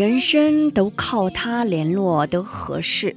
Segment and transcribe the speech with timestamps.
[0.00, 3.14] 全身都靠它联络得合适，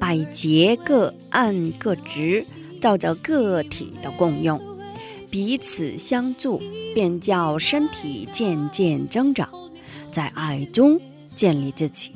[0.00, 2.44] 百节各按各职，
[2.80, 4.60] 照着个体的共用，
[5.30, 6.60] 彼此相助，
[6.96, 9.48] 便叫身体渐渐增长，
[10.10, 11.00] 在爱中
[11.36, 12.10] 建立自己。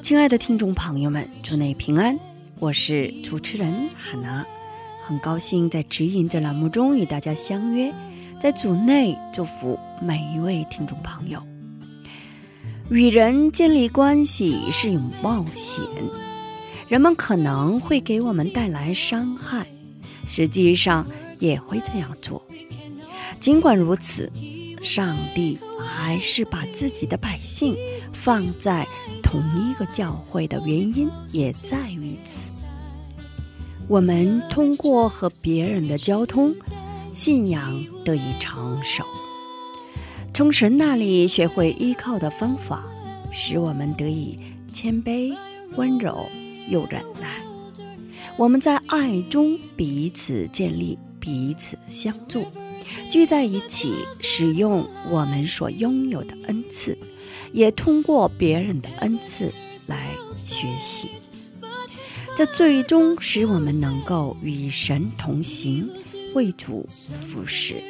[0.00, 2.16] 亲爱的听众朋友们，祝你平安，
[2.60, 4.46] 我是主持人海娜，
[5.04, 7.92] 很高兴在指引这栏目中与大家相约，
[8.40, 11.42] 在组内祝福每一位听众朋友。
[12.90, 15.84] 与人建立关系是有冒险，
[16.88, 19.66] 人们可能会给我们带来伤害，
[20.26, 21.06] 实际上
[21.38, 22.42] 也会这样做。
[23.38, 24.32] 尽管如此，
[24.82, 27.76] 上帝还是把自己的百姓
[28.14, 28.88] 放在
[29.22, 32.50] 同一个教会的原因也在于此。
[33.86, 36.54] 我们通过和别人的交通，
[37.12, 39.04] 信仰得以成熟。
[40.38, 42.84] 从神那里学会依靠的方法，
[43.32, 44.38] 使我们得以
[44.72, 45.36] 谦卑、
[45.74, 46.28] 温柔
[46.68, 47.42] 又忍耐。
[48.36, 52.44] 我们在爱中彼此建立，彼此相助，
[53.10, 56.96] 聚在一起，使用我们所拥有的恩赐，
[57.52, 59.52] 也通过别人的恩赐
[59.88, 60.10] 来
[60.44, 61.08] 学习。
[62.36, 65.90] 这最终使我们能够与神同行，
[66.34, 67.82] 为主服侍。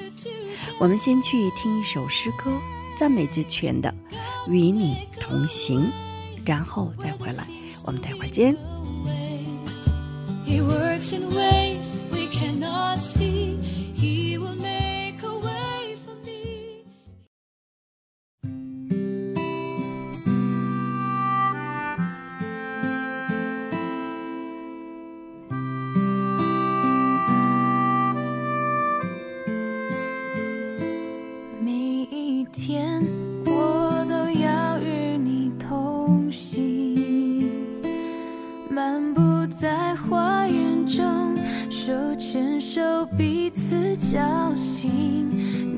[0.81, 2.50] 我们先去听一首诗歌，
[2.97, 3.93] 赞美之泉的
[4.50, 5.81] 《与你同行》，
[6.44, 7.47] 然后再回来。
[7.84, 8.56] 我们待会儿见。
[10.44, 13.38] He works in ways we cannot see.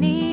[0.00, 0.29] 心。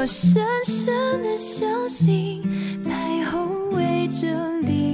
[0.00, 2.40] 我深深的相信，
[2.82, 4.89] 彩虹为证的，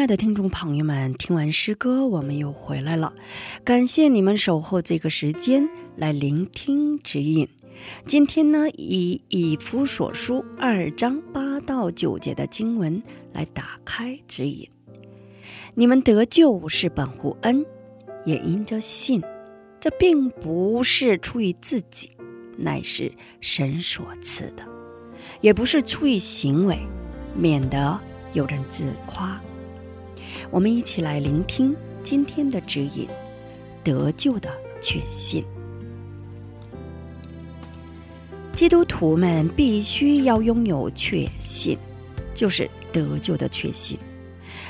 [0.00, 3.12] 亲爱的听众朋友们，听完诗歌，我们又回来了。
[3.62, 7.46] 感谢你们守候这个时间来聆听指引。
[8.06, 13.02] 今天呢，以以弗所书二章八到九节的经文
[13.34, 14.66] 来打开指引。
[15.74, 17.62] 你们得救是本乎恩，
[18.24, 19.22] 也因着信。
[19.78, 22.10] 这并不是出于自己，
[22.56, 23.12] 乃是
[23.42, 24.62] 神所赐的；
[25.42, 26.78] 也不是出于行为，
[27.36, 28.00] 免得
[28.32, 29.38] 有人自夸。
[30.50, 33.06] 我们一起来聆听今天的指引：
[33.84, 34.50] 得救的
[34.82, 35.44] 确信。
[38.52, 41.78] 基督徒们必须要拥有确信，
[42.34, 43.96] 就是得救的确信，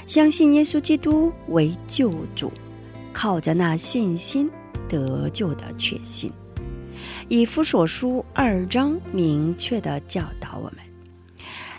[0.06, 2.52] 相信耶稣基督为救主，
[3.12, 4.50] 靠着那信心
[4.86, 6.30] 得救的确信。
[7.28, 10.76] 以弗所书二章明确的教导我们：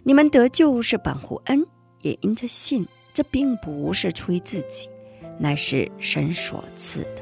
[0.02, 1.64] 你们得救是本乎恩，
[2.02, 2.86] 也因着信。
[3.14, 4.90] 这并不是出于自己，
[5.38, 7.22] 乃是神所赐的；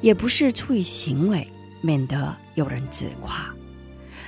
[0.00, 1.46] 也不是出于行为，
[1.80, 3.54] 免得有人自夸。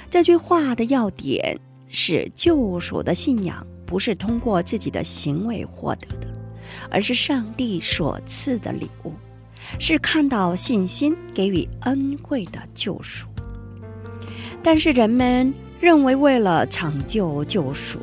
[0.09, 1.59] 这句话的要点
[1.91, 6.27] 是：救赎的信仰不是通过自己的行为获得的，
[6.91, 9.13] 而是上帝所赐的礼物，
[9.79, 13.27] 是看到信心给予恩惠的救赎。
[14.63, 17.99] 但是人们认为，为了成就救赎，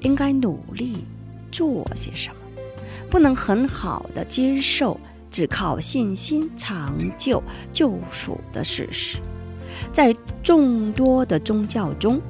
[0.00, 1.04] 应该努力。
[1.52, 2.36] 做些什么？
[3.08, 4.98] 不能很好的接受
[5.30, 9.18] 只靠信心长救救赎的事实。
[9.92, 12.20] 在众多的宗教中，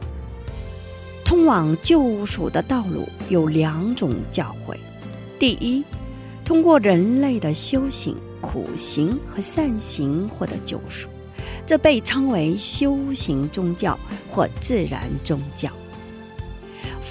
[1.24, 4.76] 通往救赎的道路有两种教诲：
[5.38, 5.84] 第一，
[6.44, 11.08] 通过人类的修行、苦行和善行获得救赎，
[11.66, 13.98] 这被称为修行宗教
[14.30, 15.70] 或自然宗教。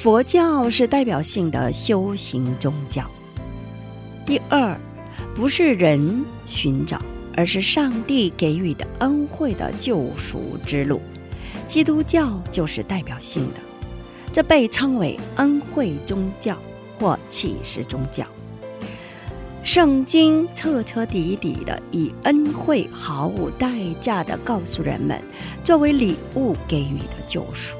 [0.01, 3.05] 佛教是代表性的修行宗教。
[4.25, 4.75] 第二，
[5.35, 6.99] 不是人寻找，
[7.37, 10.99] 而是上帝给予的恩惠的救赎之路。
[11.67, 13.59] 基督教就是代表性的，
[14.33, 16.57] 这被称为恩惠宗教
[16.97, 18.25] 或启示宗教。
[19.61, 25.21] 圣经彻彻底底的以恩惠毫无代价的告诉人们，
[25.63, 27.75] 作为礼物给予的救赎。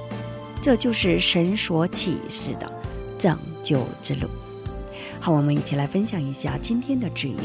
[0.61, 2.71] 这就是神所启示的
[3.17, 4.27] 拯救之路。
[5.19, 7.35] 好，我们一起来分享一下今天的指引，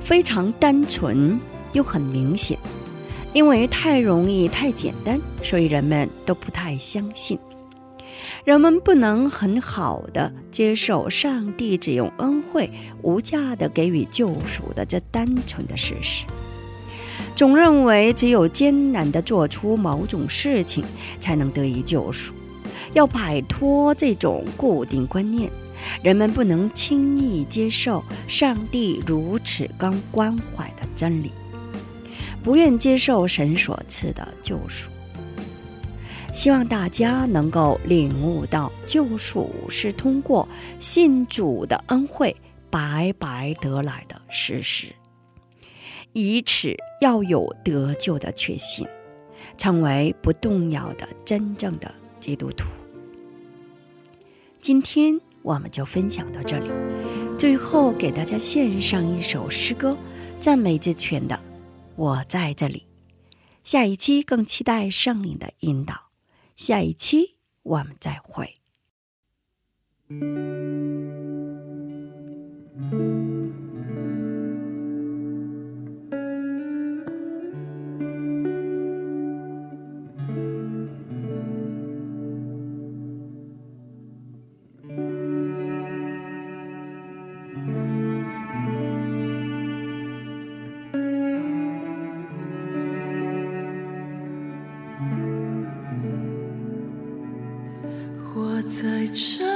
[0.00, 1.38] 非常单纯
[1.72, 2.58] 又很明显。
[3.32, 7.38] 因为太容易、太简单，所以人们都不太相信。
[8.44, 12.70] 人们不能很好的接受上帝只用恩惠
[13.02, 16.24] 无价的给予救赎的这单纯的事实。
[17.34, 20.84] 总认为只有艰难地做出某种事情，
[21.20, 22.32] 才能得以救赎。
[22.92, 25.50] 要摆脱这种固定观念，
[26.02, 31.32] 人们不能轻易接受上帝如此刚关怀的真理，
[32.42, 34.88] 不愿接受神所赐的救赎。
[36.32, 42.34] 希望大家能够领悟到，救赎是通过信主的恩惠
[42.70, 44.86] 白白得来的事实。
[46.14, 48.86] 以此要有得救的确信，
[49.58, 52.66] 成为不动摇的真正的基督徒。
[54.60, 56.70] 今天我们就分享到这里，
[57.36, 59.98] 最后给大家献上一首诗歌，
[60.38, 61.34] 赞美之泉的
[61.96, 62.86] 《我在这里》。
[63.64, 66.10] 下一期更期待圣灵的引导，
[66.56, 68.54] 下一期我们再会。
[98.84, 99.53] 在这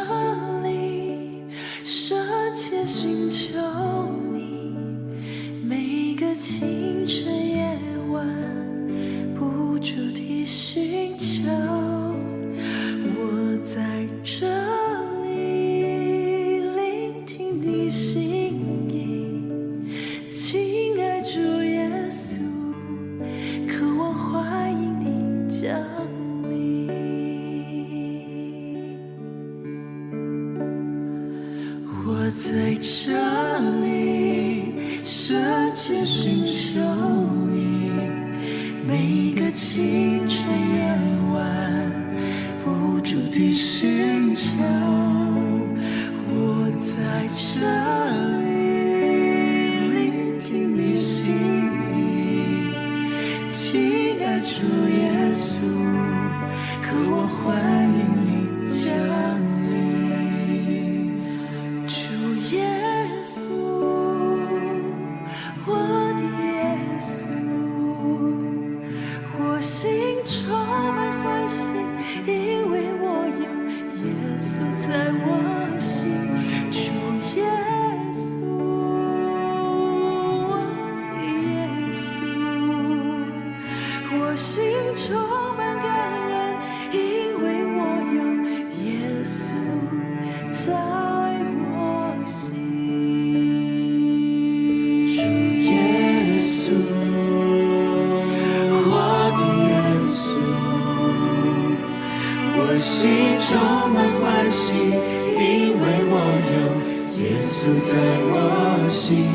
[107.99, 109.27] 在我心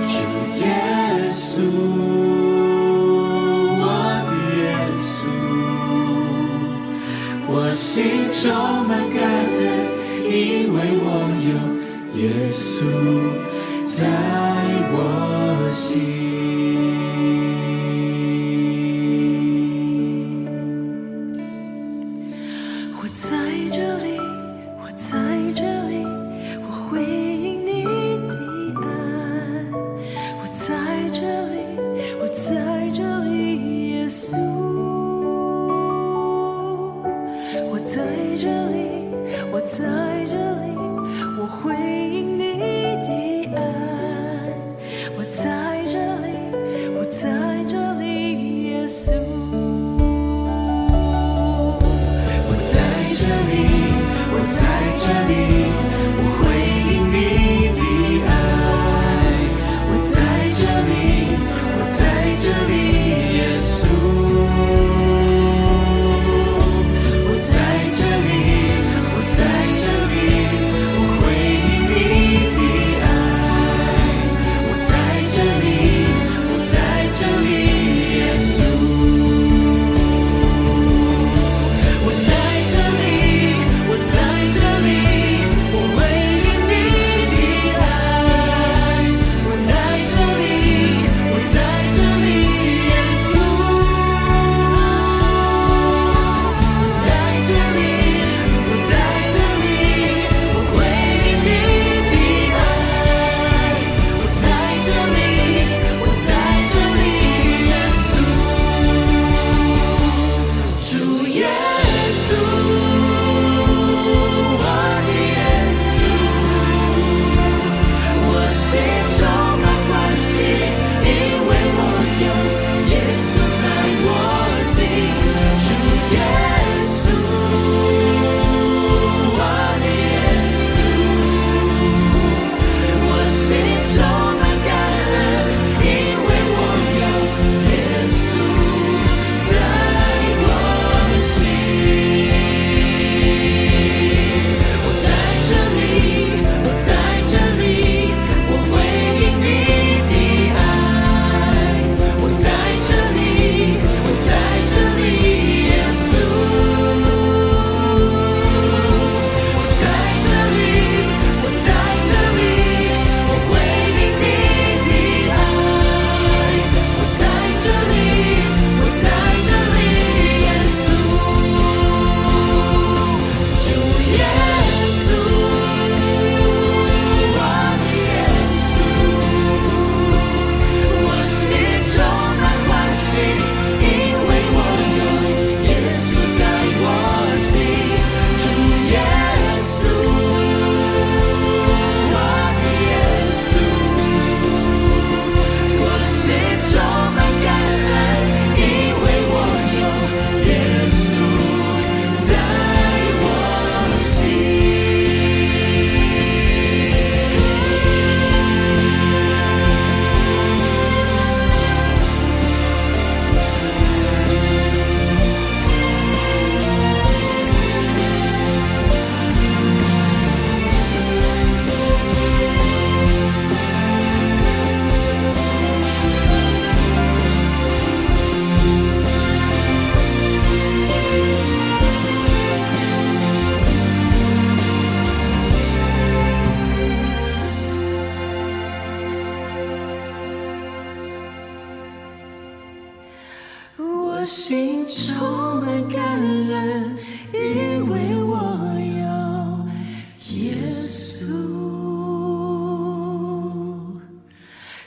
[0.00, 0.14] 主
[0.56, 0.64] 耶
[1.30, 1.68] 稣
[3.78, 3.84] 我
[4.26, 4.58] 的耶
[4.96, 5.04] 稣
[7.46, 7.84] 我心
[8.32, 8.40] 充
[8.88, 9.60] 满感恩
[10.32, 10.34] 因
[10.72, 11.08] 为我
[11.44, 11.52] 有
[12.18, 12.88] 耶稣
[13.84, 14.00] 在
[14.94, 14.96] 我
[15.74, 16.15] 心。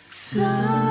[0.10, 0.89] 在。